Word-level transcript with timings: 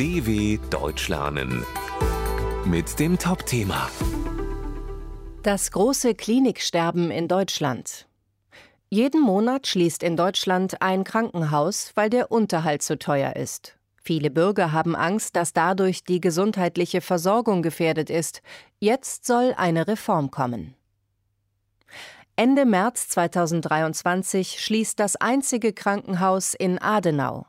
DW 0.00 0.58
Deutsch 0.70 1.08
lernen 1.08 1.62
mit 2.64 2.98
dem 2.98 3.18
Top-Thema 3.18 3.90
Das 5.42 5.70
große 5.72 6.14
Kliniksterben 6.14 7.10
in 7.10 7.28
Deutschland. 7.28 8.08
Jeden 8.88 9.20
Monat 9.20 9.66
schließt 9.66 10.02
in 10.02 10.16
Deutschland 10.16 10.80
ein 10.80 11.04
Krankenhaus, 11.04 11.92
weil 11.96 12.08
der 12.08 12.32
Unterhalt 12.32 12.80
zu 12.80 12.98
teuer 12.98 13.36
ist. 13.36 13.76
Viele 14.02 14.30
Bürger 14.30 14.72
haben 14.72 14.96
Angst, 14.96 15.36
dass 15.36 15.52
dadurch 15.52 16.02
die 16.02 16.22
gesundheitliche 16.22 17.02
Versorgung 17.02 17.60
gefährdet 17.60 18.08
ist. 18.08 18.40
Jetzt 18.78 19.26
soll 19.26 19.52
eine 19.58 19.86
Reform 19.86 20.30
kommen. 20.30 20.74
Ende 22.36 22.64
März 22.64 23.08
2023 23.08 24.64
schließt 24.64 24.98
das 24.98 25.16
einzige 25.16 25.74
Krankenhaus 25.74 26.54
in 26.54 26.80
Adenau. 26.80 27.44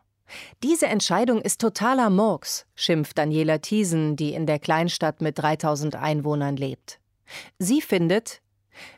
Diese 0.64 0.88
Entscheidung 0.88 1.42
ist 1.42 1.62
totaler 1.62 2.10
Murks, 2.10 2.66
schimpft 2.76 3.18
Daniela 3.18 3.60
Thiesen, 3.60 4.16
die 4.16 4.34
in 4.34 4.46
der 4.46 4.60
Kleinstadt 4.60 5.22
mit 5.22 5.38
3000 5.38 5.96
Einwohnern 5.96 6.56
lebt. 6.56 7.00
Sie 7.60 7.82
findet, 7.82 8.42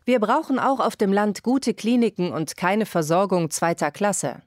wir 0.05 0.19
brauchen 0.19 0.59
auch 0.59 0.79
auf 0.79 0.95
dem 0.95 1.13
Land 1.13 1.43
gute 1.43 1.73
Kliniken 1.73 2.31
und 2.31 2.57
keine 2.57 2.85
Versorgung 2.85 3.49
zweiter 3.49 3.91
Klasse. 3.91 4.41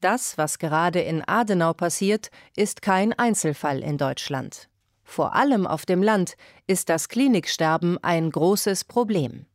Das, 0.00 0.36
was 0.36 0.58
gerade 0.58 1.00
in 1.00 1.26
Adenau 1.26 1.72
passiert, 1.72 2.30
ist 2.54 2.82
kein 2.82 3.12
Einzelfall 3.12 3.80
in 3.80 3.98
Deutschland. 3.98 4.68
Vor 5.04 5.34
allem 5.34 5.66
auf 5.66 5.86
dem 5.86 6.02
Land 6.02 6.36
ist 6.66 6.88
das 6.88 7.08
Kliniksterben 7.08 7.96
ein 8.02 8.30
großes 8.30 8.84
Problem. 8.84 9.46